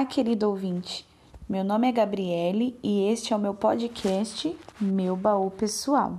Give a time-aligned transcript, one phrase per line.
[0.00, 1.06] Olá, querido ouvinte.
[1.46, 6.18] Meu nome é Gabriele e este é o meu podcast Meu Baú Pessoal.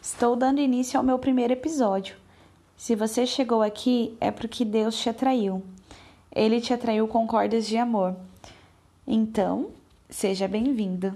[0.00, 2.14] Estou dando início ao meu primeiro episódio.
[2.76, 5.60] Se você chegou aqui é porque Deus te atraiu.
[6.30, 8.14] Ele te atraiu com cordas de amor.
[9.04, 9.70] Então,
[10.08, 11.12] seja bem-vindo.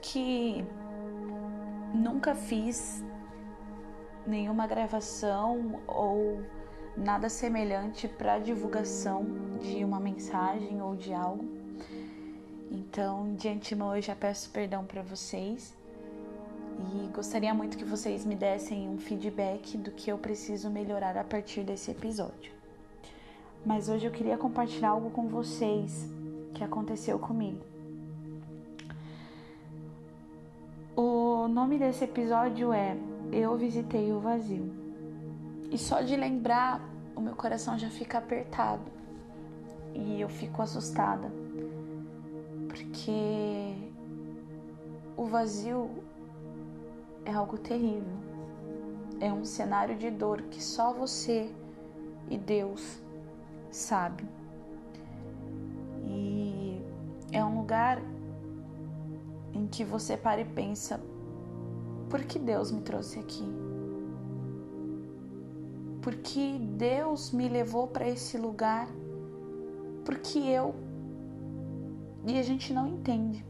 [0.00, 0.64] Que
[1.94, 3.02] nunca fiz
[4.26, 6.42] nenhuma gravação ou
[6.96, 9.24] nada semelhante para divulgação
[9.60, 11.44] de uma mensagem ou de algo.
[12.70, 15.74] Então, de antemão, eu já peço perdão para vocês
[16.92, 21.24] e gostaria muito que vocês me dessem um feedback do que eu preciso melhorar a
[21.24, 22.52] partir desse episódio.
[23.64, 26.08] Mas hoje eu queria compartilhar algo com vocês
[26.54, 27.69] que aconteceu comigo.
[31.50, 32.96] Nome desse episódio é
[33.32, 34.72] Eu Visitei o Vazio.
[35.70, 36.80] E só de lembrar,
[37.16, 38.82] o meu coração já fica apertado
[39.92, 41.30] e eu fico assustada,
[42.68, 43.74] porque
[45.16, 45.90] o vazio
[47.24, 48.18] é algo terrível.
[49.20, 51.52] É um cenário de dor que só você
[52.28, 53.02] e Deus
[53.70, 54.24] sabe.
[56.04, 56.80] E
[57.32, 58.00] é um lugar
[59.52, 61.00] em que você para e pensa:
[62.10, 63.44] por que Deus me trouxe aqui?
[66.02, 68.88] Por que Deus me levou para esse lugar?
[70.04, 70.74] Porque eu.
[72.26, 73.44] E a gente não entende.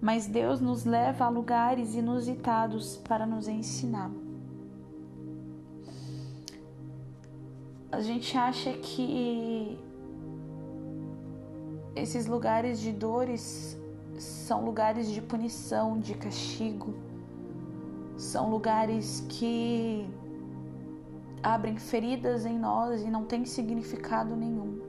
[0.00, 4.10] Mas Deus nos leva a lugares inusitados para nos ensinar.
[7.90, 9.78] A gente acha que
[11.96, 13.78] esses lugares de dores
[14.18, 16.94] são lugares de punição, de castigo,
[18.16, 20.08] são lugares que
[21.42, 24.80] abrem feridas em nós e não tem significado nenhum.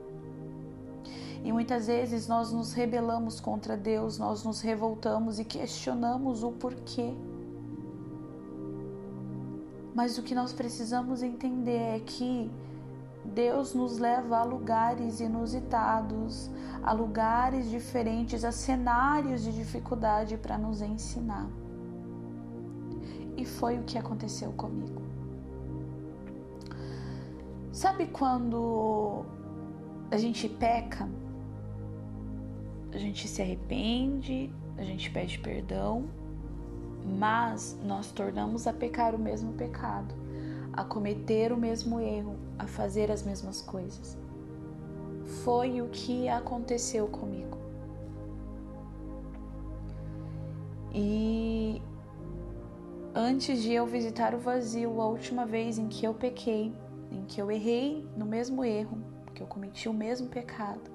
[1.44, 7.14] E muitas vezes nós nos rebelamos contra Deus, nós nos revoltamos e questionamos o porquê.
[9.94, 12.50] Mas o que nós precisamos entender é que
[13.26, 16.50] Deus nos leva a lugares inusitados,
[16.82, 21.48] a lugares diferentes, a cenários de dificuldade para nos ensinar.
[23.36, 25.02] E foi o que aconteceu comigo.
[27.72, 29.24] Sabe quando
[30.10, 31.08] a gente peca,
[32.92, 36.06] a gente se arrepende, a gente pede perdão,
[37.18, 40.14] mas nós tornamos a pecar o mesmo pecado
[40.76, 44.16] a cometer o mesmo erro, a fazer as mesmas coisas.
[45.44, 47.58] Foi o que aconteceu comigo.
[50.94, 51.82] E
[53.14, 56.72] antes de eu visitar o vazio, a última vez em que eu pequei,
[57.10, 58.98] em que eu errei no mesmo erro,
[59.34, 60.90] que eu cometi o mesmo pecado,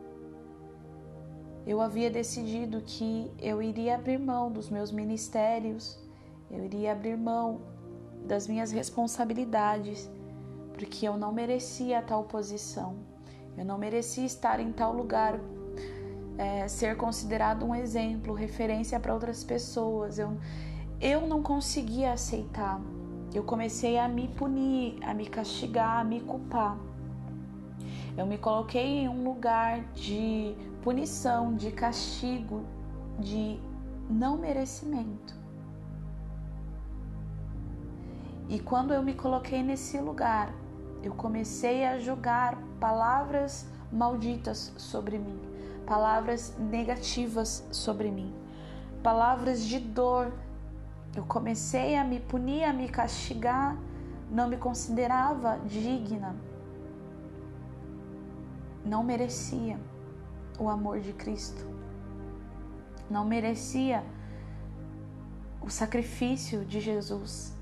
[1.65, 5.99] eu havia decidido que eu iria abrir mão dos meus ministérios,
[6.49, 7.61] eu iria abrir mão
[8.25, 10.09] das minhas responsabilidades,
[10.81, 12.95] porque eu não merecia tal posição,
[13.55, 15.39] eu não merecia estar em tal lugar,
[16.39, 20.17] é, ser considerado um exemplo, referência para outras pessoas.
[20.17, 20.35] Eu,
[20.99, 22.81] eu não conseguia aceitar.
[23.31, 26.75] Eu comecei a me punir, a me castigar, a me culpar.
[28.17, 32.65] Eu me coloquei em um lugar de punição, de castigo,
[33.19, 33.59] de
[34.09, 35.39] não merecimento.
[38.49, 40.51] E quando eu me coloquei nesse lugar,
[41.03, 45.39] eu comecei a julgar palavras malditas sobre mim,
[45.85, 48.33] palavras negativas sobre mim,
[49.01, 50.31] palavras de dor.
[51.15, 53.77] Eu comecei a me punir, a me castigar,
[54.29, 56.35] não me considerava digna,
[58.85, 59.77] não merecia
[60.59, 61.67] o amor de Cristo,
[63.09, 64.03] não merecia
[65.61, 67.59] o sacrifício de Jesus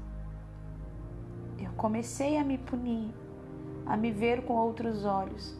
[1.59, 3.13] eu comecei a me punir,
[3.89, 5.57] a me ver com outros olhos.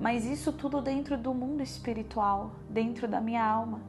[0.00, 3.82] Mas isso tudo dentro do mundo espiritual, dentro da minha alma.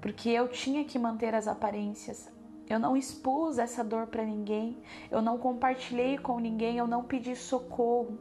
[0.00, 2.32] Porque eu tinha que manter as aparências.
[2.66, 4.80] Eu não expus essa dor para ninguém,
[5.10, 8.18] eu não compartilhei com ninguém, eu não pedi socorro.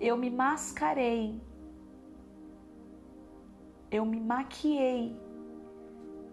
[0.00, 1.40] Eu me mascarei.
[3.90, 5.16] Eu me maquiei.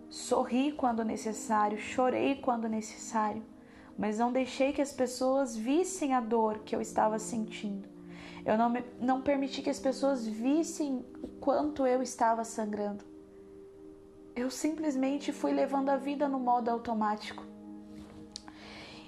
[0.09, 3.43] Sorri quando necessário, chorei quando necessário
[3.99, 7.85] mas não deixei que as pessoas vissem a dor que eu estava sentindo.
[8.45, 13.03] Eu não, me, não permiti que as pessoas vissem o quanto eu estava sangrando.
[14.33, 17.43] Eu simplesmente fui levando a vida no modo automático.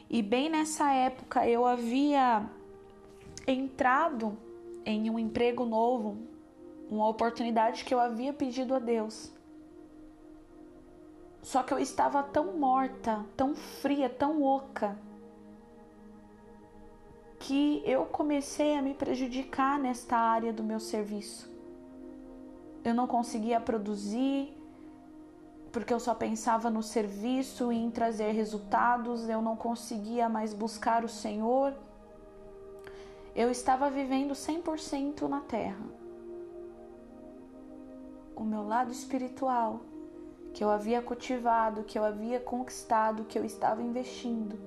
[0.09, 2.45] E bem nessa época eu havia
[3.47, 4.37] entrado
[4.85, 6.17] em um emprego novo,
[6.89, 9.31] uma oportunidade que eu havia pedido a Deus.
[11.41, 14.97] Só que eu estava tão morta, tão fria, tão oca,
[17.39, 21.49] que eu comecei a me prejudicar nesta área do meu serviço.
[22.83, 24.55] Eu não conseguia produzir,
[25.71, 31.03] porque eu só pensava no serviço e em trazer resultados, eu não conseguia mais buscar
[31.03, 31.73] o Senhor.
[33.35, 35.85] Eu estava vivendo 100% na terra.
[38.35, 39.81] O meu lado espiritual,
[40.53, 44.57] que eu havia cultivado, que eu havia conquistado, que eu estava investindo,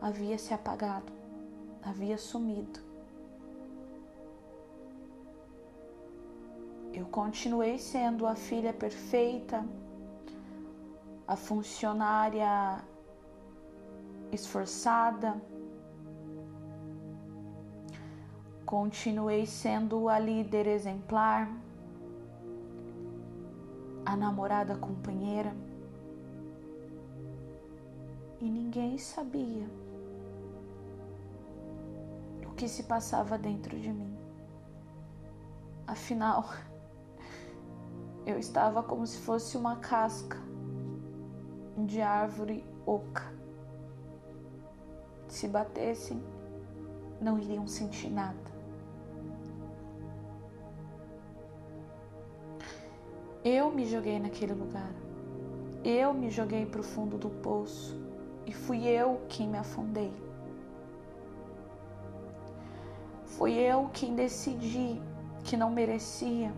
[0.00, 1.12] havia se apagado,
[1.82, 2.80] havia sumido.
[6.92, 9.64] Eu continuei sendo a filha perfeita,
[11.26, 12.78] a funcionária
[14.32, 15.40] esforçada,
[18.64, 21.50] continuei sendo a líder exemplar,
[24.08, 25.54] a namorada companheira,
[28.40, 29.68] e ninguém sabia
[32.46, 34.16] o que se passava dentro de mim.
[35.86, 36.48] Afinal,
[38.24, 40.38] eu estava como se fosse uma casca
[41.76, 43.30] de árvore oca.
[45.28, 46.22] Se batessem,
[47.20, 48.57] não iriam sentir nada.
[53.50, 54.92] Eu me joguei naquele lugar.
[55.82, 57.98] Eu me joguei para o fundo do poço
[58.44, 60.12] e fui eu quem me afundei.
[63.24, 65.00] Fui eu quem decidi
[65.44, 66.52] que não merecia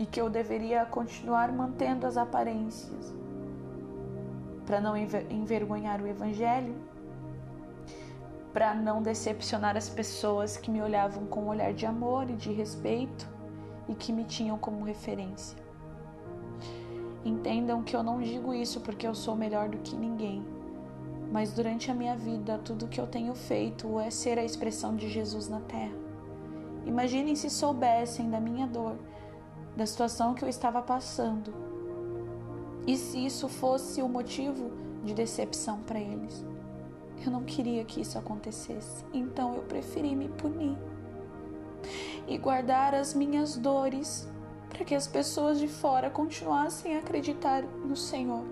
[0.00, 3.14] e que eu deveria continuar mantendo as aparências
[4.66, 6.74] para não envergonhar o Evangelho,
[8.52, 12.52] para não decepcionar as pessoas que me olhavam com um olhar de amor e de
[12.52, 13.35] respeito
[13.88, 15.56] e que me tinham como referência.
[17.24, 20.44] Entendam que eu não digo isso porque eu sou melhor do que ninguém,
[21.32, 25.08] mas durante a minha vida tudo que eu tenho feito é ser a expressão de
[25.08, 25.96] Jesus na terra.
[26.84, 28.96] Imaginem se soubessem da minha dor,
[29.76, 31.52] da situação que eu estava passando
[32.86, 34.70] e se isso fosse o motivo
[35.04, 36.44] de decepção para eles?
[37.24, 40.78] Eu não queria que isso acontecesse, então eu preferi me punir
[42.26, 44.28] e guardar as minhas dores
[44.68, 48.44] para que as pessoas de fora continuassem a acreditar no Senhor.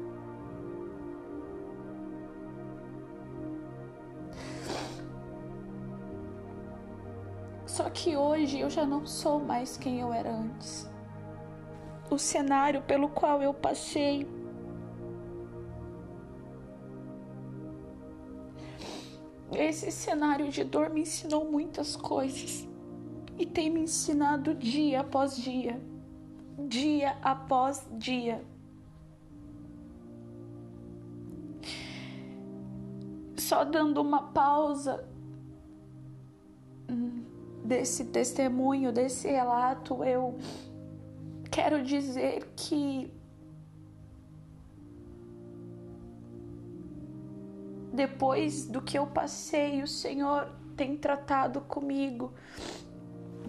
[7.67, 10.89] Só que hoje eu já não sou mais quem eu era antes
[12.11, 14.27] o cenário pelo qual eu passei.
[19.53, 22.67] Esse cenário de dor me ensinou muitas coisas
[23.39, 25.81] e tem me ensinado dia após dia,
[26.69, 28.45] dia após dia.
[33.37, 35.07] Só dando uma pausa
[36.88, 37.25] hum,
[37.64, 40.38] desse testemunho, desse relato, eu
[41.50, 43.12] quero dizer que
[47.93, 52.33] depois do que eu passei, o Senhor tem tratado comigo,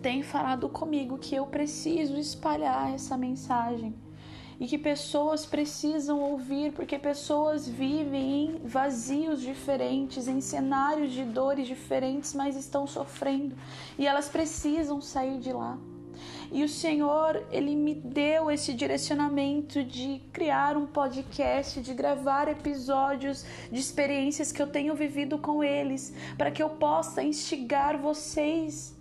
[0.05, 3.95] tem falado comigo que eu preciso espalhar essa mensagem
[4.59, 11.65] e que pessoas precisam ouvir, porque pessoas vivem em vazios diferentes, em cenários de dores
[11.65, 13.55] diferentes, mas estão sofrendo
[13.97, 15.75] e elas precisam sair de lá.
[16.51, 23.43] E o Senhor, ele me deu esse direcionamento de criar um podcast, de gravar episódios
[23.71, 28.95] de experiências que eu tenho vivido com eles, para que eu possa instigar vocês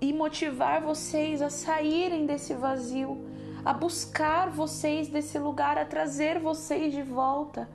[0.00, 3.18] e motivar vocês a saírem desse vazio,
[3.64, 7.68] a buscar vocês desse lugar, a trazer vocês de volta,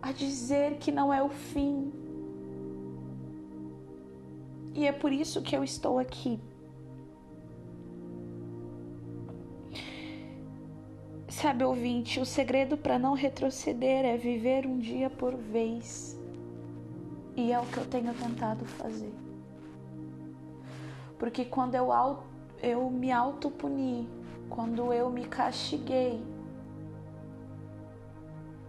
[0.00, 1.92] a dizer que não é o fim.
[4.74, 6.40] E é por isso que eu estou aqui
[11.32, 16.16] Sabe, ouvinte, o segredo para não retroceder é viver um dia por vez.
[17.34, 19.21] E é o que eu tenho tentado fazer.
[21.22, 21.88] Porque quando eu,
[22.60, 24.08] eu me autopuni,
[24.50, 26.20] quando eu me castiguei,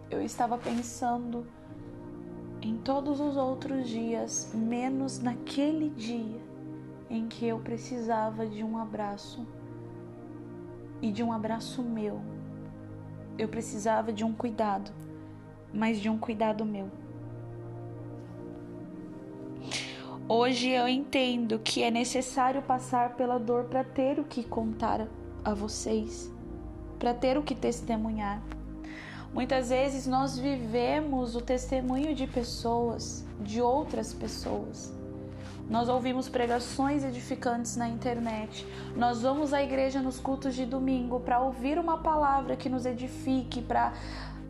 [0.08, 1.44] eu estava pensando
[2.62, 6.40] em todos os outros dias, menos naquele dia
[7.10, 9.44] em que eu precisava de um abraço
[11.02, 12.20] e de um abraço meu.
[13.36, 14.92] Eu precisava de um cuidado,
[15.72, 16.88] mas de um cuidado meu.
[20.26, 25.06] Hoje eu entendo que é necessário passar pela dor para ter o que contar
[25.44, 26.32] a vocês,
[26.98, 28.42] para ter o que testemunhar.
[29.34, 34.90] Muitas vezes nós vivemos o testemunho de pessoas, de outras pessoas.
[35.68, 38.66] Nós ouvimos pregações edificantes na internet.
[38.96, 43.60] Nós vamos à igreja nos cultos de domingo para ouvir uma palavra que nos edifique,
[43.60, 43.92] para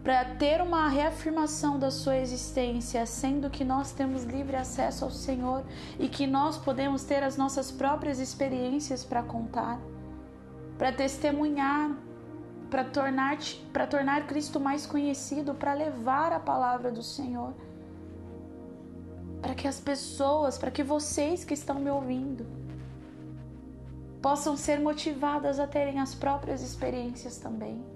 [0.04, 5.64] para ter uma reafirmação da sua existência, sendo que nós temos livre acesso ao Senhor
[5.98, 9.80] e que nós podemos ter as nossas próprias experiências para contar,
[10.76, 11.96] para testemunhar,
[12.68, 13.38] para tornar,
[13.72, 17.54] para tornar Cristo mais conhecido, para levar a palavra do Senhor.
[19.40, 22.46] Para que as pessoas, para que vocês que estão me ouvindo,
[24.20, 27.93] possam ser motivadas a terem as próprias experiências também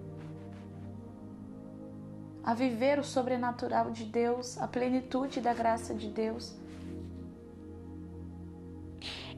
[2.49, 6.57] a viver o sobrenatural de Deus, a plenitude da graça de Deus.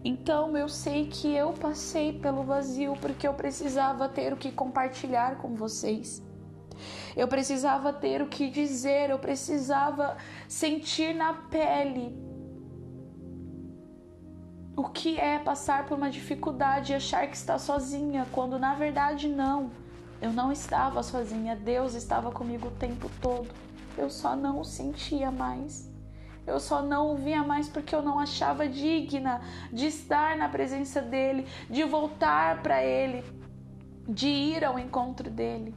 [0.04, 5.38] Então eu sei que eu passei pelo vazio porque eu precisava ter o que compartilhar
[5.38, 6.22] com vocês.
[7.16, 12.16] Eu precisava ter o que dizer, eu precisava sentir na pele
[14.76, 19.26] o que é passar por uma dificuldade e achar que está sozinha, quando na verdade
[19.26, 19.79] não.
[20.20, 23.48] Eu não estava sozinha, Deus estava comigo o tempo todo.
[23.96, 25.90] Eu só não o sentia mais.
[26.46, 29.40] Eu só não o via mais porque eu não achava digna
[29.72, 33.24] de estar na presença dele, de voltar para ele,
[34.08, 35.74] de ir ao encontro dele.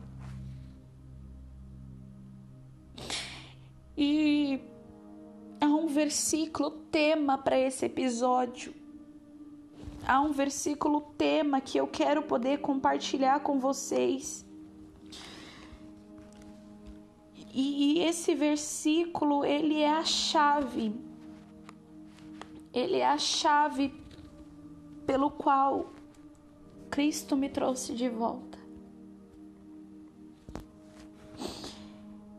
[3.95, 4.61] E
[5.61, 8.82] há um versículo tema para esse episódio
[10.07, 14.45] há um versículo tema que eu quero poder compartilhar com vocês.
[17.55, 20.93] E esse versículo, ele é a chave.
[22.73, 23.93] Ele é a chave
[25.05, 25.91] pelo qual
[26.89, 28.57] Cristo me trouxe de volta.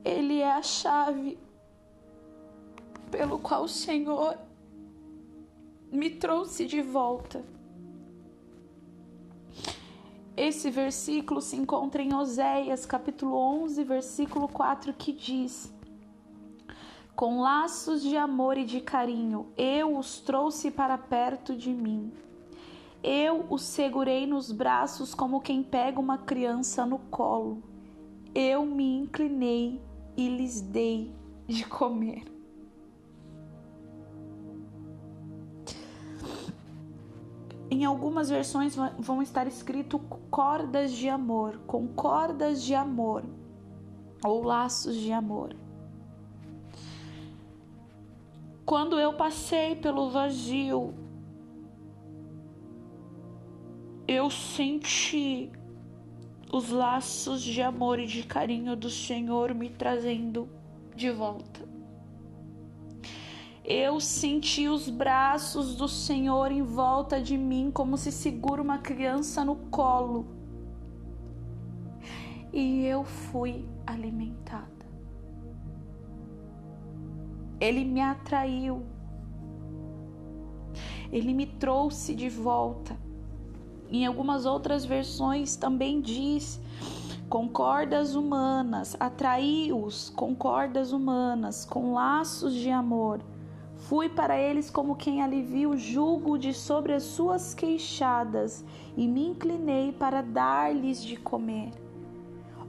[0.05, 1.39] Ele é a chave
[3.11, 4.37] pelo qual o Senhor
[5.93, 7.54] me trouxe de volta.
[10.37, 15.73] Esse versículo se encontra em Oséias, capítulo 11, versículo 4, que diz:
[17.15, 22.13] Com laços de amor e de carinho, eu os trouxe para perto de mim.
[23.01, 27.63] Eu os segurei nos braços como quem pega uma criança no colo.
[28.35, 29.81] Eu me inclinei
[30.17, 31.15] e lhes dei
[31.47, 32.34] de comer.
[37.71, 39.99] Em algumas versões vão estar escrito
[40.31, 43.25] cordas de amor, com cordas de amor
[44.25, 45.57] ou laços de amor.
[48.65, 50.95] Quando eu passei pelo vazio,
[54.07, 55.51] eu senti
[56.53, 60.49] os laços de amor e de carinho do Senhor me trazendo
[60.95, 61.74] de volta
[63.65, 69.43] eu senti os braços do Senhor em volta de mim, como se segura uma criança
[69.43, 70.27] no colo.
[72.53, 74.69] E eu fui alimentada.
[77.59, 78.83] Ele me atraiu.
[81.11, 82.95] Ele me trouxe de volta.
[83.89, 86.61] Em algumas outras versões também diz
[87.31, 93.21] com cordas humanas, atraí-os com cordas humanas, com laços de amor
[93.89, 98.65] Fui para eles como quem alivia o jugo de sobre as suas queixadas
[98.97, 101.71] e me inclinei para dar-lhes de comer.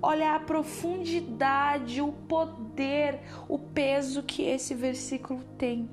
[0.02, 5.90] Olha a profundidade, o poder, o peso que esse versículo tem.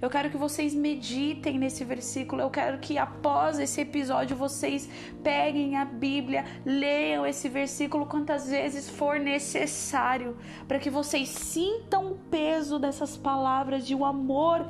[0.00, 2.42] Eu quero que vocês meditem nesse versículo.
[2.42, 4.88] Eu quero que após esse episódio vocês
[5.22, 12.18] peguem a Bíblia, leiam esse versículo quantas vezes for necessário, para que vocês sintam o
[12.30, 14.66] peso dessas palavras de o amor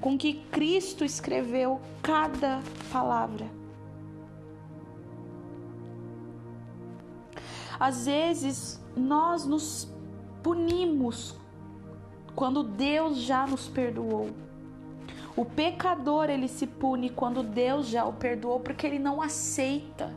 [0.00, 2.60] com que Cristo escreveu cada
[2.92, 3.46] palavra.
[7.78, 9.88] Às vezes nós nos
[10.42, 11.36] punimos
[12.34, 14.30] quando Deus já nos perdoou.
[15.36, 20.14] O pecador ele se pune quando Deus já o perdoou porque ele não aceita.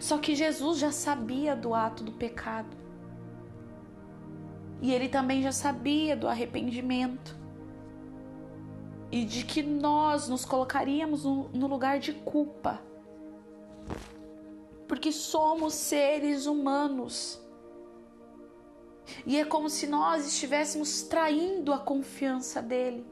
[0.00, 2.76] Só que Jesus já sabia do ato do pecado.
[4.80, 7.36] E ele também já sabia do arrependimento
[9.10, 12.80] e de que nós nos colocaríamos no lugar de culpa,
[14.86, 17.40] porque somos seres humanos.
[19.26, 23.06] E é como se nós estivéssemos traindo a confiança dele,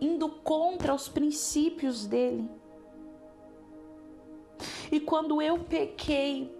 [0.00, 2.48] indo contra os princípios dele.
[4.90, 6.54] E quando eu pequei,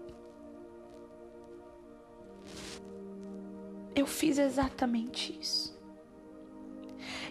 [3.95, 5.73] eu fiz exatamente isso.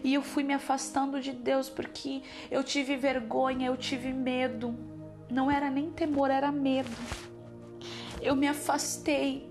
[0.05, 4.75] E eu fui me afastando de Deus porque eu tive vergonha, eu tive medo.
[5.31, 6.91] Não era nem temor, era medo.
[8.23, 9.51] Eu me afastei.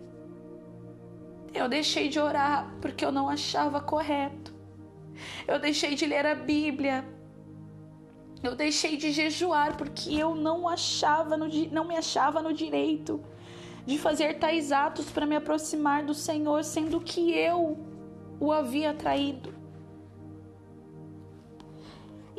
[1.53, 4.53] Eu deixei de orar porque eu não achava correto.
[5.47, 7.05] Eu deixei de ler a Bíblia.
[8.41, 13.21] Eu deixei de jejuar porque eu não achava no, não me achava no direito
[13.85, 17.77] de fazer tais atos para me aproximar do Senhor, sendo que eu
[18.39, 19.61] o havia traído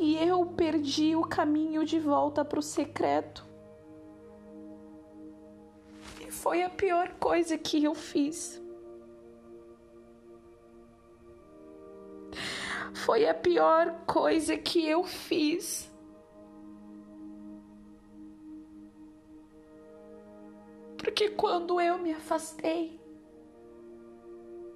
[0.03, 3.45] e eu perdi o caminho de volta para o secreto.
[6.43, 8.61] Foi a pior coisa que eu fiz.
[12.93, 15.89] Foi a pior coisa que eu fiz.
[20.97, 22.99] Porque quando eu me afastei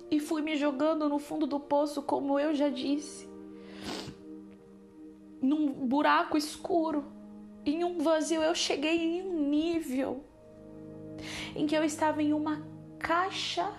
[0.09, 3.27] e fui me jogando no fundo do poço, como eu já disse,
[5.41, 7.03] num buraco escuro,
[7.65, 8.41] em um vazio.
[8.41, 10.26] Eu cheguei em um nível
[11.55, 12.61] em que eu estava em uma
[12.99, 13.71] caixa,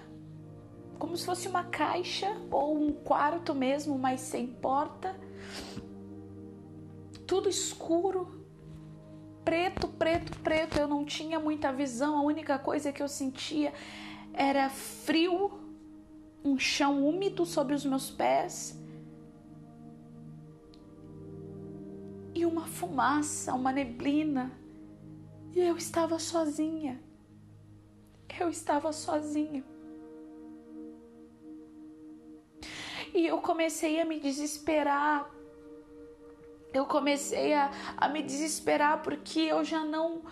[0.99, 5.14] como se fosse uma caixa ou um quarto mesmo, mas sem porta.
[7.26, 8.47] Tudo escuro,
[9.45, 10.78] preto, preto, preto.
[10.78, 12.16] Eu não tinha muita visão.
[12.16, 13.73] A única coisa que eu sentia
[14.33, 15.61] era frio,
[16.44, 18.79] um chão úmido sobre os meus pés
[22.38, 24.53] e uma fumaça, uma neblina.
[25.53, 27.03] E eu estava sozinha.
[28.38, 29.64] Eu estava sozinha.
[33.14, 35.31] E eu comecei a me desesperar.
[36.73, 40.23] Eu comecei a, a me desesperar porque eu já não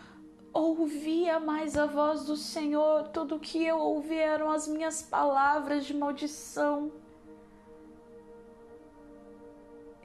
[0.52, 3.08] ouvia mais a voz do Senhor.
[3.08, 6.92] Tudo que eu ouvia eram as minhas palavras de maldição.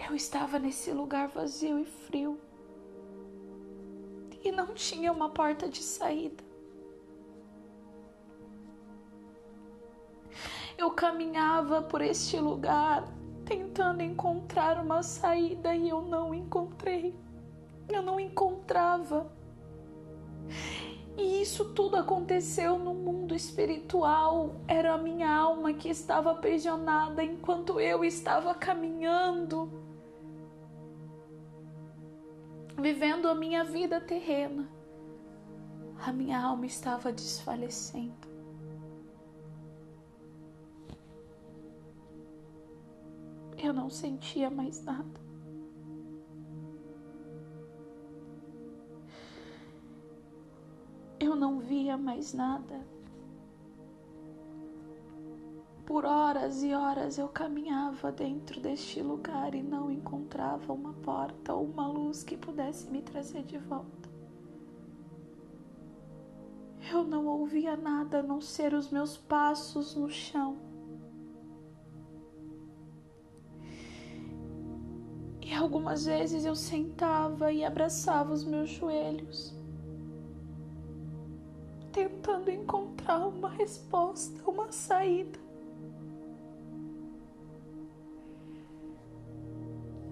[0.09, 2.39] Eu estava nesse lugar vazio e frio
[4.43, 6.50] e não tinha uma porta de saída.
[10.81, 13.07] Eu caminhava por este lugar
[13.45, 17.13] tentando encontrar uma saída e eu não encontrei.
[17.87, 19.31] Eu não encontrava.
[21.15, 24.55] E isso tudo aconteceu no mundo espiritual.
[24.67, 29.71] Era a minha alma que estava aprisionada enquanto eu estava caminhando
[32.75, 34.67] vivendo a minha vida terrena,
[36.03, 38.30] a minha alma estava desfalecendo.
[43.71, 45.21] Eu não sentia mais nada.
[51.17, 52.85] Eu não via mais nada.
[55.85, 61.63] Por horas e horas eu caminhava dentro deste lugar e não encontrava uma porta ou
[61.63, 64.09] uma luz que pudesse me trazer de volta.
[66.91, 70.70] Eu não ouvia nada a não ser os meus passos no chão.
[75.71, 79.55] Algumas vezes eu sentava e abraçava os meus joelhos,
[81.93, 85.39] tentando encontrar uma resposta, uma saída.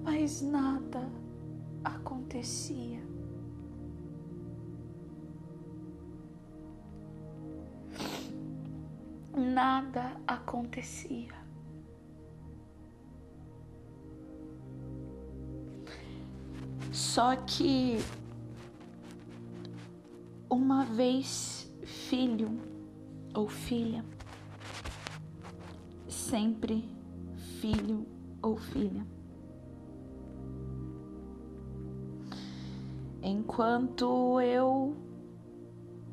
[0.01, 1.07] mas nada
[1.83, 2.99] acontecia.
[9.35, 11.38] Nada acontecia.
[16.99, 17.97] Só que
[20.49, 22.59] uma vez filho
[23.33, 24.03] ou filha,
[26.07, 26.83] sempre
[27.61, 28.05] filho
[28.41, 29.05] ou filha.
[33.21, 34.95] enquanto eu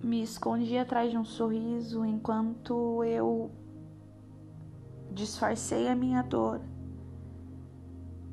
[0.03, 3.51] me escondi atrás de um sorriso, enquanto eu
[5.11, 6.61] disfarcei a minha dor,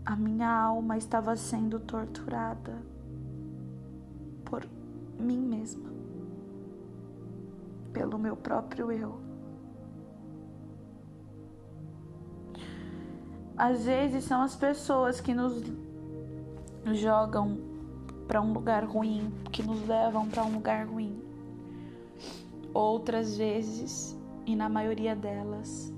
[0.06, 2.84] a minha alma estava sendo torturada
[4.44, 4.68] por
[5.18, 5.90] mim mesma,
[7.94, 9.22] pelo meu próprio eu.
[13.56, 15.64] Às vezes são as pessoas que nos
[16.92, 17.58] jogam
[18.28, 21.18] para um lugar ruim, que nos levam para um lugar ruim.
[22.74, 25.94] Outras vezes, e na maioria delas,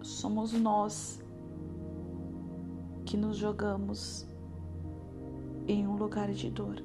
[0.00, 1.20] somos nós
[3.08, 4.26] que nos jogamos
[5.66, 6.76] em um lugar de dor.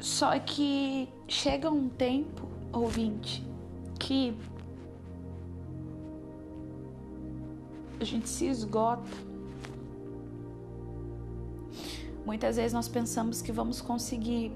[0.00, 3.44] Só que chega um tempo, ouvinte,
[3.98, 4.38] que
[7.98, 9.02] a gente se esgota.
[12.24, 14.52] Muitas vezes nós pensamos que vamos conseguir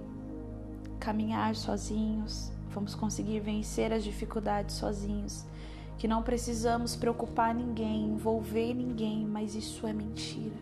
[1.00, 5.46] caminhar sozinhos, vamos conseguir vencer as dificuldades sozinhos,
[5.96, 10.54] que não precisamos preocupar ninguém, envolver ninguém, mas isso é mentira.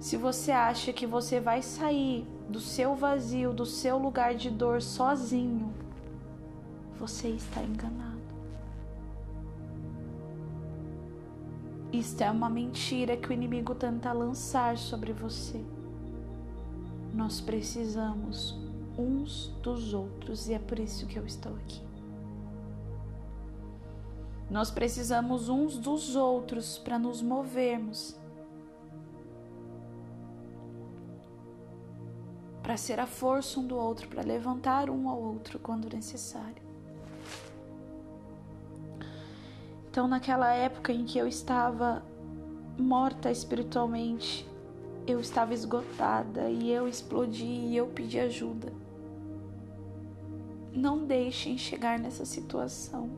[0.00, 4.82] Se você acha que você vai sair do seu vazio, do seu lugar de dor
[4.82, 5.72] sozinho,
[6.98, 8.18] você está enganado.
[11.92, 15.64] Isto é uma mentira que o inimigo tenta lançar sobre você.
[17.14, 18.69] Nós precisamos
[19.00, 21.80] uns dos outros e é por isso que eu estou aqui.
[24.50, 28.20] Nós precisamos uns dos outros para nos movermos
[32.70, 36.62] para ser a força um do outro, para levantar um ao outro quando necessário.
[39.90, 42.00] Então, naquela época em que eu estava
[42.78, 44.48] morta espiritualmente,
[45.04, 48.72] eu estava esgotada e eu explodi e eu pedi ajuda.
[50.72, 53.10] Não deixem chegar nessa situação.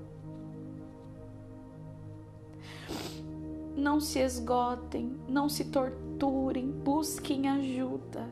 [3.76, 8.28] Não se esgotem, não se torturem, busquem ajuda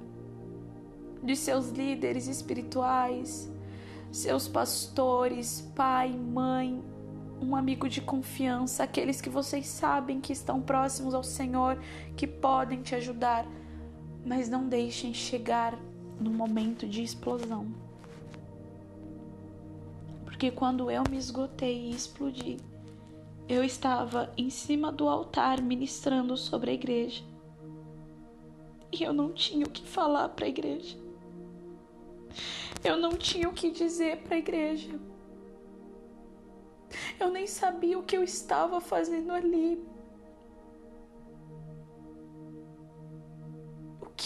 [1.23, 3.51] de seus líderes espirituais,
[4.11, 6.83] seus pastores, pai, mãe,
[7.41, 11.79] um amigo de confiança, aqueles que vocês sabem que estão próximos ao Senhor,
[12.17, 13.47] que podem te ajudar,
[14.25, 15.79] mas não deixem chegar
[16.21, 17.90] no momento de explosão.
[20.41, 22.57] Porque quando eu me esgotei e explodi,
[23.47, 27.23] eu estava em cima do altar ministrando sobre a igreja.
[28.91, 30.97] E eu não tinha o que falar para a igreja.
[32.83, 34.99] Eu não tinha o que dizer para a igreja.
[37.19, 39.79] Eu nem sabia o que eu estava fazendo ali.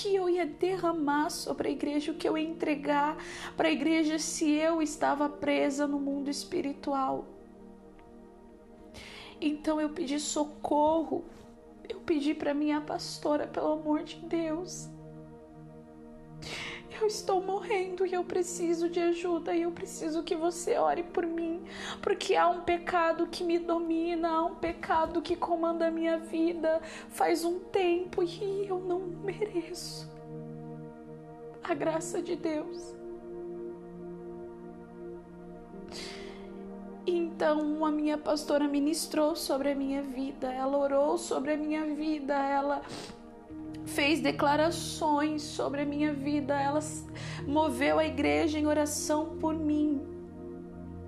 [0.05, 3.17] Que eu ia derramar sobre a igreja, o que eu ia entregar
[3.57, 7.25] para a igreja se eu estava presa no mundo espiritual.
[9.41, 11.25] Então eu pedi socorro.
[11.89, 14.91] Eu pedi para minha pastora, pelo amor de Deus.
[17.01, 21.27] Eu estou morrendo e eu preciso de ajuda e eu preciso que você ore por
[21.27, 21.63] mim,
[22.01, 26.81] porque há um pecado que me domina, há um pecado que comanda a minha vida
[27.09, 30.09] faz um tempo e eu não mereço
[31.65, 32.95] a graça de Deus.
[37.07, 42.35] Então a minha pastora ministrou sobre a minha vida, ela orou sobre a minha vida,
[42.35, 42.83] ela
[43.87, 46.81] fez declarações sobre a minha vida, ela
[47.47, 50.03] moveu a igreja em oração por mim.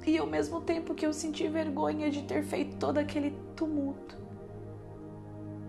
[0.07, 4.17] E ao mesmo tempo que eu senti vergonha de ter feito todo aquele tumulto,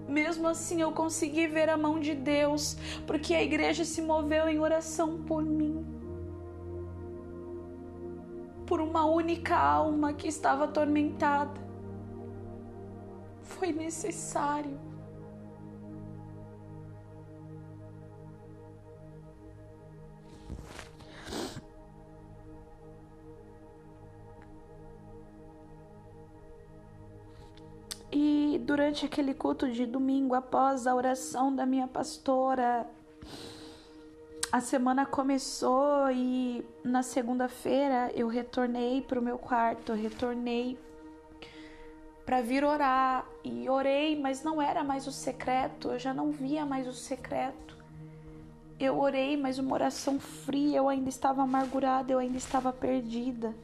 [0.08, 4.60] mesmo assim eu consegui ver a mão de Deus, porque a igreja se moveu em
[4.60, 5.86] oração por mim.
[8.66, 11.66] Por uma única alma que estava atormentada.
[13.42, 14.78] Foi necessário
[28.12, 32.88] E durante aquele culto de domingo, após a oração da minha pastora,
[34.52, 40.80] a semana começou e na segunda-feira eu retornei para o meu quarto, retornei
[42.26, 46.66] para vir orar e orei, mas não era mais o secreto, eu já não via
[46.66, 47.77] mais o secreto.
[48.80, 53.56] Eu orei, mas uma oração fria, eu ainda estava amargurada, eu ainda estava perdida.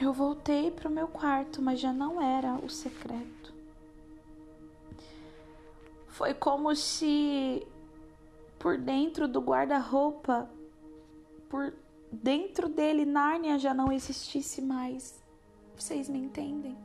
[0.00, 3.52] Eu voltei para o meu quarto, mas já não era o secreto.
[6.06, 7.66] Foi como se
[8.58, 10.50] por dentro do guarda-roupa,
[11.48, 11.72] por
[12.12, 15.22] dentro dele, Nárnia já não existisse mais.
[15.76, 16.76] Vocês me entendem?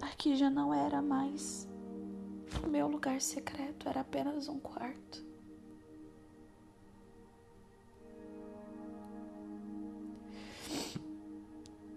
[0.00, 1.68] Aqui já não era mais
[2.64, 5.24] o meu lugar secreto, era apenas um quarto.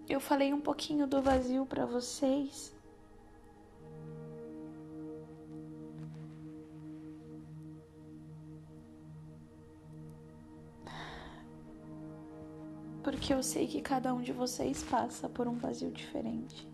[0.08, 2.72] Eu falei um pouquinho do vazio para vocês.
[13.02, 16.68] Porque eu sei que cada um de vocês passa por um vazio diferente.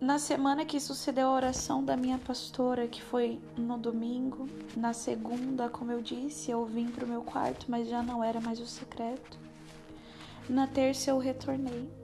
[0.00, 5.68] Na semana que sucedeu a oração da minha pastora, que foi no domingo, na segunda,
[5.68, 8.66] como eu disse, eu vim para o meu quarto, mas já não era mais o
[8.66, 9.38] secreto.
[10.48, 11.99] Na terça eu retornei.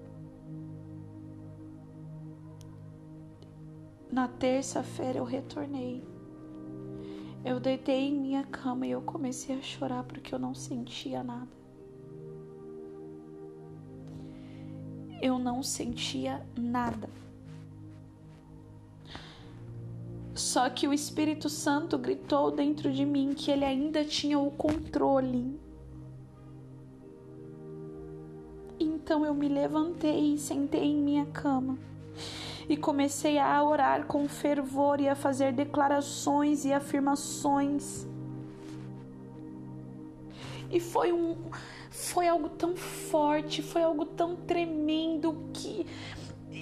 [4.16, 6.02] Na terça-feira eu retornei.
[7.44, 11.50] Eu deitei em minha cama e eu comecei a chorar porque eu não sentia nada.
[15.20, 17.11] Eu não sentia nada.
[20.35, 25.61] Só que o Espírito Santo gritou dentro de mim que ele ainda tinha o controle.
[28.81, 31.76] Então eu me levantei e sentei em minha cama
[32.68, 38.07] e comecei a orar com fervor e a fazer declarações e afirmações.
[40.70, 41.37] E foi um
[41.90, 45.87] foi algo tão forte, foi algo tão tremendo que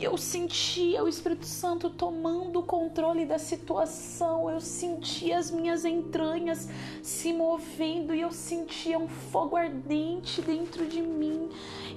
[0.00, 6.68] eu sentia o Espírito Santo tomando o controle da situação, eu sentia as minhas entranhas
[7.02, 11.48] se movendo e eu sentia um fogo ardente dentro de mim.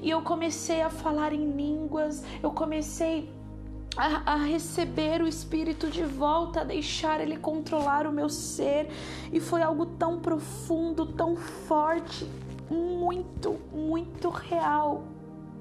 [0.02, 3.30] E eu comecei a falar em línguas, eu comecei
[3.98, 8.90] a, a, receber o Espírito de volta, a deixar Ele controlar o meu ser.
[9.34, 12.30] E foi algo tão profundo, tão forte,
[12.70, 15.04] muito, muito real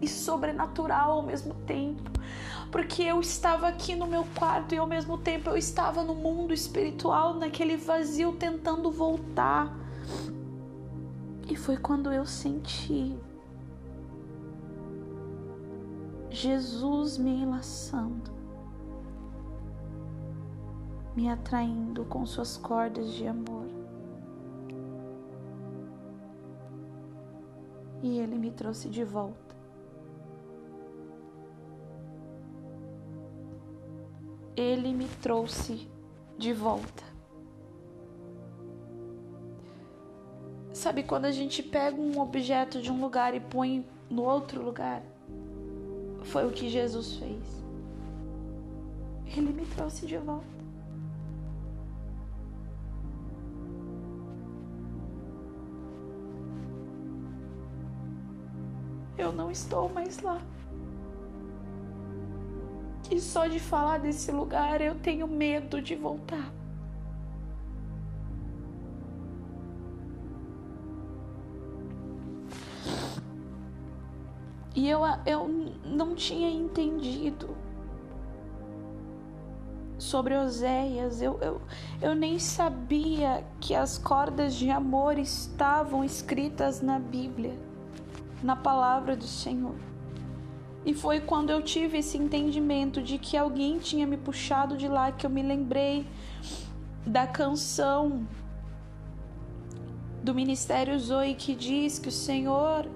[0.00, 2.10] e sobrenatural ao mesmo tempo.
[2.70, 6.52] Porque eu estava aqui no meu quarto e ao mesmo tempo eu estava no mundo
[6.52, 9.74] espiritual, naquele vazio, tentando voltar.
[11.48, 13.16] E foi quando eu senti
[16.36, 18.30] Jesus me enlaçando,
[21.16, 23.66] me atraindo com suas cordas de amor.
[28.02, 29.46] E ele me trouxe de volta.
[34.56, 35.86] ele me trouxe
[36.38, 37.04] de volta.
[40.72, 45.02] Sabe quando a gente pega um objeto de um lugar e põe no outro lugar?
[46.26, 47.64] Foi o que Jesus fez.
[49.36, 50.46] Ele me trouxe de volta.
[59.16, 60.40] Eu não estou mais lá.
[63.10, 66.52] E só de falar desse lugar eu tenho medo de voltar.
[74.76, 75.48] E eu, eu
[75.82, 77.56] não tinha entendido
[79.98, 81.22] sobre Oséias.
[81.22, 81.62] Eu, eu,
[82.02, 87.58] eu nem sabia que as cordas de amor estavam escritas na Bíblia,
[88.42, 89.76] na palavra do Senhor.
[90.84, 95.10] E foi quando eu tive esse entendimento de que alguém tinha me puxado de lá
[95.10, 96.06] que eu me lembrei
[97.06, 98.28] da canção
[100.22, 102.86] do Ministério Zoe que diz que o Senhor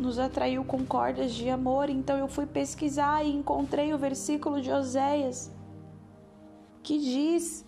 [0.00, 1.90] nos atraiu com cordas de amor.
[1.90, 5.52] Então eu fui pesquisar e encontrei o versículo de Oséias
[6.82, 7.64] que diz: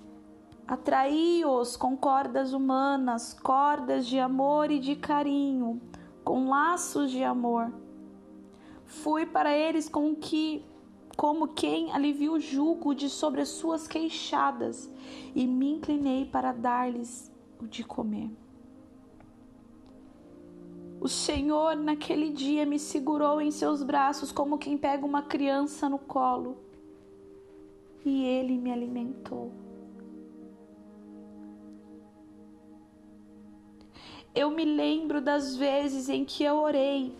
[0.67, 5.81] Atraí-os com cordas humanas, cordas de amor e de carinho,
[6.25, 7.73] com laços de amor.
[8.85, 10.65] Fui para eles com que
[11.17, 14.91] como quem alivia o jugo de sobre as suas queixadas,
[15.35, 18.31] e me inclinei para dar-lhes o de comer.
[21.03, 25.99] O Senhor naquele dia me segurou em seus braços como quem pega uma criança no
[25.99, 26.59] colo,
[28.05, 29.51] e ele me alimentou.
[34.33, 37.17] Eu me lembro das vezes em que eu orei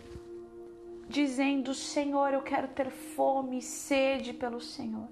[1.09, 5.09] dizendo: Senhor, eu quero ter fome e sede pelo Senhor.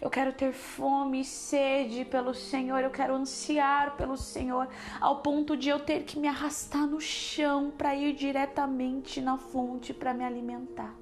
[0.00, 4.68] Eu quero ter fome e sede pelo Senhor, eu quero ansiar pelo Senhor,
[5.00, 9.92] ao ponto de eu ter que me arrastar no chão para ir diretamente na fonte
[9.92, 10.94] para me alimentar.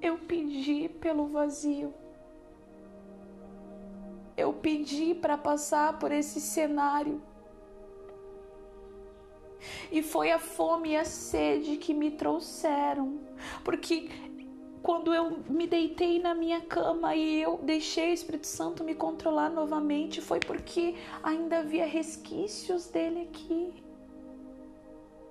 [0.00, 1.92] Eu pedi pelo vazio.
[4.36, 7.22] Eu pedi para passar por esse cenário
[9.90, 13.18] E foi a fome e a sede que me trouxeram.
[13.64, 14.08] Porque
[14.86, 19.50] quando eu me deitei na minha cama e eu deixei o Espírito Santo me controlar
[19.50, 20.94] novamente, foi porque
[21.24, 23.74] ainda havia resquícios dele aqui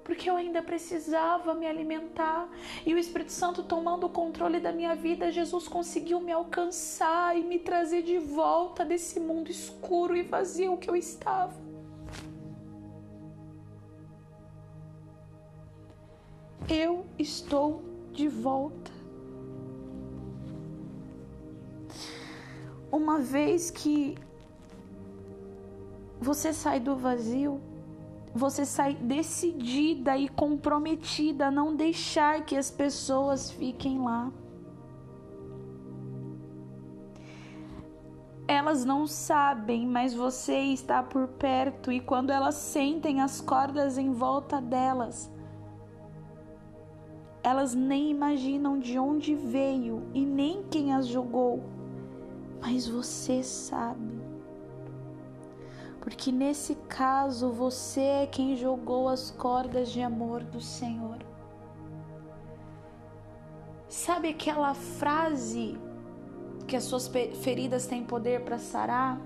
[0.03, 2.47] porque eu ainda precisava me alimentar.
[2.85, 7.41] E o Espírito Santo tomando o controle da minha vida, Jesus conseguiu me alcançar e
[7.41, 11.55] me trazer de volta desse mundo escuro e vazio que eu estava.
[16.69, 18.94] Eu estou de volta.
[22.95, 24.17] Uma vez que
[26.17, 27.59] você sai do vazio,
[28.33, 34.31] você sai decidida e comprometida a não deixar que as pessoas fiquem lá.
[38.47, 44.13] Elas não sabem, mas você está por perto e quando elas sentem as cordas em
[44.13, 45.29] volta delas,
[47.43, 51.74] elas nem imaginam de onde veio e nem quem as jogou,
[52.65, 54.19] mas você sabe
[56.01, 61.17] porque nesse caso você é quem jogou as cordas de amor do Senhor.
[63.89, 65.75] Sabe aquela frase
[66.67, 67.07] que as suas
[67.41, 69.19] feridas têm poder para sarar?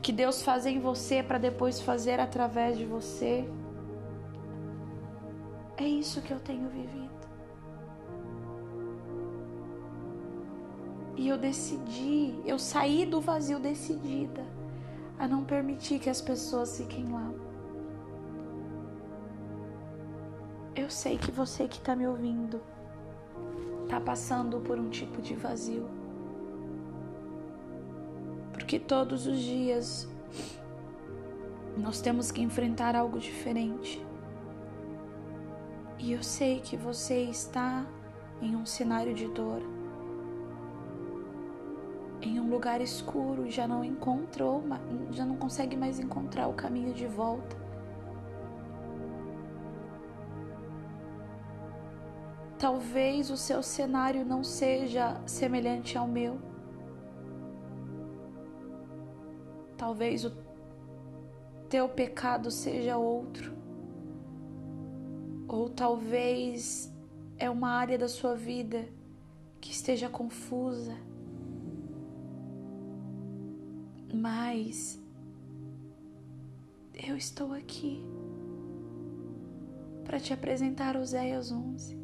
[0.00, 3.46] Que Deus faz em você para depois fazer através de você?
[5.76, 6.97] É isso que eu tenho vivido.
[11.18, 14.46] E eu decidi, eu saí do vazio decidida
[15.18, 17.32] a não permitir que as pessoas fiquem lá.
[20.76, 22.60] Eu sei que você que está me ouvindo
[23.82, 25.90] está passando por um tipo de vazio.
[28.52, 30.08] Porque todos os dias
[31.76, 34.00] nós temos que enfrentar algo diferente.
[35.98, 37.84] E eu sei que você está
[38.40, 39.77] em um cenário de dor
[42.28, 44.62] em um lugar escuro, já não encontrou,
[45.10, 47.56] já não consegue mais encontrar o caminho de volta.
[52.58, 56.38] Talvez o seu cenário não seja semelhante ao meu.
[59.76, 60.32] Talvez o
[61.68, 63.56] teu pecado seja outro.
[65.46, 66.92] Ou talvez
[67.38, 68.86] é uma área da sua vida
[69.60, 71.07] que esteja confusa
[74.12, 75.00] mas
[76.94, 78.02] eu estou aqui
[80.04, 81.98] para te apresentar Oséias 11.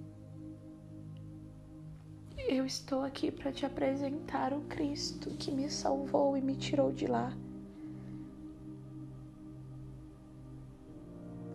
[2.47, 7.07] Eu estou aqui para te apresentar o Cristo que me salvou e me tirou de
[7.07, 7.35] lá.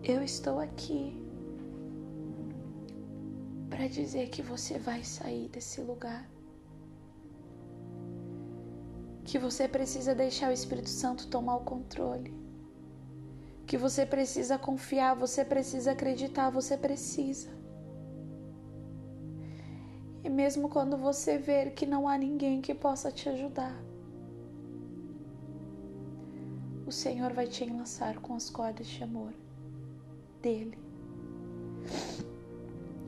[0.03, 1.13] Eu estou aqui
[3.69, 6.27] para dizer que você vai sair desse lugar
[9.29, 12.33] que você precisa deixar o Espírito Santo tomar o controle.
[13.67, 17.51] Que você precisa confiar, você precisa acreditar, você precisa.
[20.23, 23.79] E mesmo quando você ver que não há ninguém que possa te ajudar,
[26.87, 29.31] o Senhor vai te enlaçar com as cordas de amor
[30.41, 30.75] dele.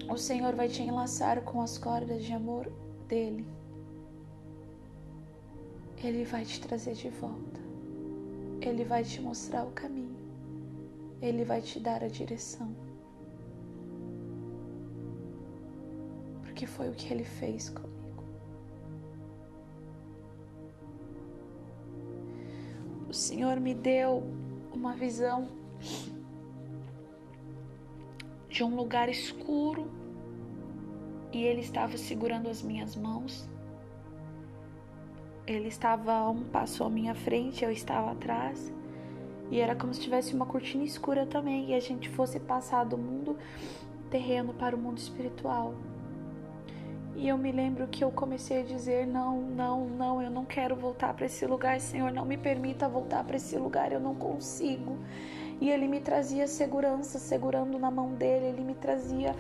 [0.08, 2.72] O Senhor vai te enlaçar com as cordas de amor
[3.08, 3.61] dele.
[6.04, 7.62] Ele vai te trazer de volta.
[8.60, 10.16] Ele vai te mostrar o caminho.
[11.22, 12.76] Ele vai te dar a direção.
[16.42, 18.24] Porque foi o que ele fez comigo.
[23.08, 24.24] O Senhor me deu
[24.74, 25.50] uma visão
[28.50, 29.88] de um lugar escuro
[31.32, 33.48] e ele estava segurando as minhas mãos
[35.52, 38.74] ele estava um passo à minha frente, eu estava atrás.
[39.50, 42.98] E era como se tivesse uma cortina escura também e a gente fosse passar do
[42.98, 43.38] mundo
[44.10, 45.74] terreno para o mundo espiritual.
[47.16, 50.76] E eu me lembro que eu comecei a dizer: não, não, não, eu não quero
[50.76, 54.98] voltar para esse lugar, Senhor, não me permita voltar para esse lugar, eu não consigo.
[55.60, 59.36] E ele me trazia segurança, segurando na mão dele, ele me trazia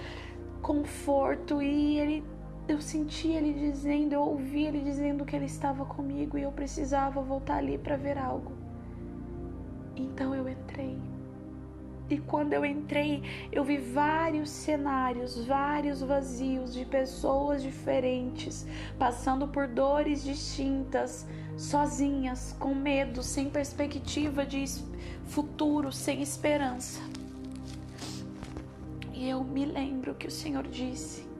[0.62, 2.24] conforto e ele
[2.68, 7.22] eu senti ele dizendo, eu ouvi ele dizendo que ele estava comigo e eu precisava
[7.22, 8.52] voltar ali para ver algo.
[9.96, 10.98] Então eu entrei.
[12.10, 18.68] E quando eu entrei, eu vi vários cenários, vários vazios de pessoas diferentes,
[19.00, 24.66] passando por dores distintas, sozinhas, com medo, sem perspectiva de
[25.26, 27.00] futuro, sem esperança.
[29.14, 31.31] E eu me lembro que o Senhor disse: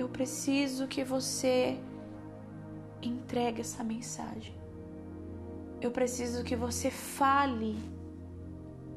[0.00, 1.78] Eu preciso que você
[3.02, 4.54] entregue essa mensagem.
[5.78, 7.76] Eu preciso que você fale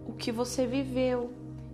[0.07, 1.29] o que você viveu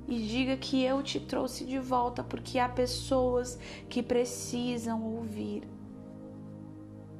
[0.07, 5.61] e diga que eu te trouxe de volta porque há pessoas que precisam ouvir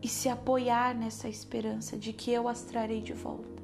[0.01, 3.62] e se apoiar nessa esperança de que eu as trarei de volta.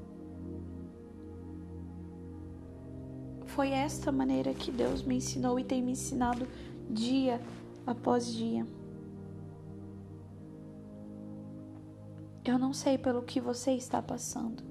[3.48, 6.48] Foi esta maneira que Deus me ensinou e tem me ensinado
[6.88, 7.42] dia
[7.86, 8.66] após dia.
[12.44, 14.64] Eu não sei pelo que você está passando.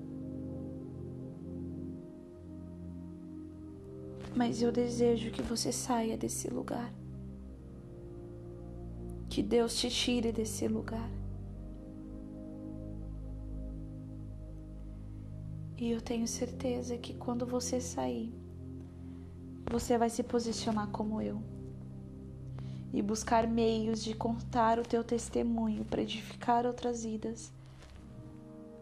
[4.36, 6.92] Mas eu desejo que você saia desse lugar.
[9.28, 11.10] Que Deus te tire desse lugar.
[15.76, 18.32] E eu tenho certeza que quando você sair,
[19.70, 21.42] você vai se posicionar como eu
[22.94, 27.52] e buscar meios de contar o teu testemunho para edificar outras vidas,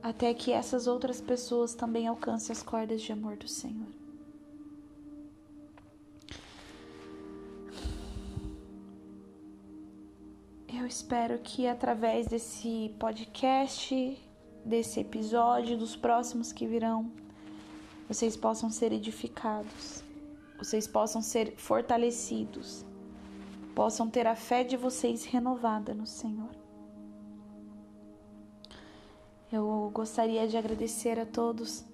[0.02, 3.86] até que essas outras pessoas também alcancem as cordas de amor do Senhor.
[10.68, 14.18] Eu espero que através desse podcast,
[14.62, 17.10] desse episódio, dos próximos que virão,
[18.06, 20.04] vocês possam ser edificados,
[20.58, 22.84] vocês possam ser fortalecidos,
[23.74, 26.50] possam ter a fé de vocês renovada no Senhor.
[29.50, 31.84] Eu gostaria de agradecer a todos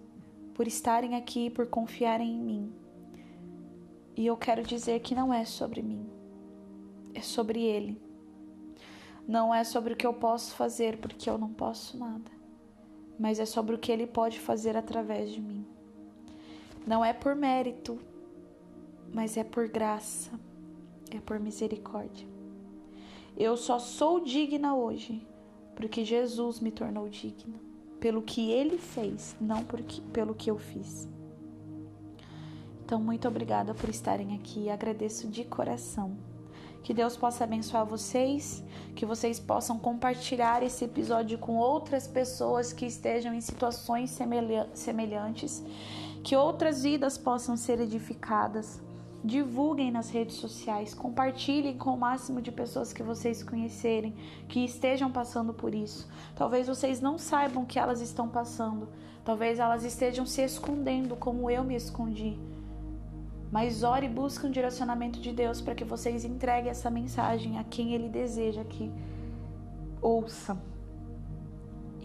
[0.55, 2.73] por estarem aqui, por confiarem em mim.
[4.17, 6.09] E eu quero dizer que não é sobre mim,
[7.15, 8.09] é sobre Ele
[9.29, 12.31] não é sobre o que eu posso fazer, porque eu não posso nada,
[13.19, 15.67] mas é sobre o que Ele pode fazer através de mim.
[16.87, 18.01] Não é por mérito,
[19.13, 20.31] mas é por graça,
[21.17, 22.27] é por misericórdia.
[23.37, 25.27] Eu só sou digna hoje
[25.77, 27.61] porque Jesus me tornou digna,
[28.01, 31.09] pelo que Ele fez, não porque, pelo que eu fiz.
[32.85, 34.69] Então, muito obrigada por estarem aqui.
[34.71, 36.17] Agradeço de coração.
[36.83, 38.65] Que Deus possa abençoar vocês,
[38.97, 44.11] que vocês possam compartilhar esse episódio com outras pessoas que estejam em situações
[44.73, 45.63] semelhantes,
[46.25, 48.81] que outras vidas possam ser edificadas.
[49.25, 54.15] Divulguem nas redes sociais, compartilhem com o máximo de pessoas que vocês conhecerem,
[54.49, 56.09] que estejam passando por isso.
[56.37, 58.89] Talvez vocês não saibam que elas estão passando,
[59.25, 62.39] talvez elas estejam se escondendo como eu me escondi
[63.51, 67.65] mas ore e busque um direcionamento de Deus para que vocês entreguem essa mensagem a
[67.65, 68.93] quem Ele deseja que
[70.03, 70.61] ouça.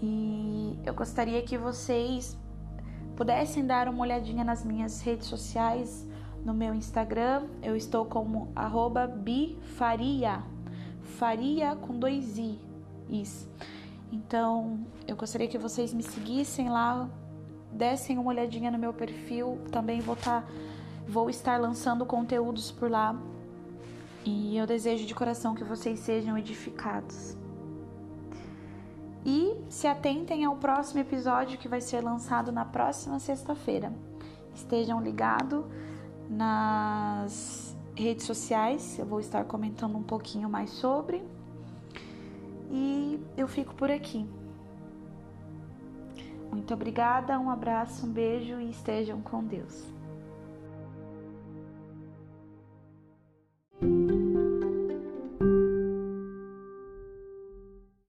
[0.02, 2.38] E eu gostaria que vocês
[3.16, 6.08] pudessem dar uma olhadinha nas minhas redes sociais,
[6.44, 10.44] no meu Instagram, eu estou como arroba bifaria,
[11.18, 12.60] faria com dois i,
[13.10, 13.50] isso.
[14.12, 17.10] Então, eu gostaria que vocês me seguissem lá,
[17.72, 20.44] dessem uma olhadinha no meu perfil, também vou tá
[21.08, 23.16] Vou estar lançando conteúdos por lá
[24.26, 27.36] e eu desejo de coração que vocês sejam edificados.
[29.26, 33.94] E se atentem ao próximo episódio que vai ser lançado na próxima sexta-feira.
[34.56, 35.66] Estejam ligados
[36.30, 41.24] nas redes sociais, eu vou estar comentando um pouquinho mais sobre.
[42.72, 44.28] E eu fico por aqui.
[46.52, 49.94] Muito obrigada, um abraço, um beijo e estejam com Deus.